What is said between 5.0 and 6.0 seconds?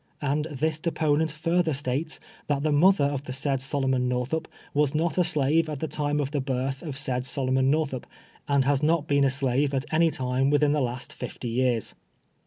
a slave at the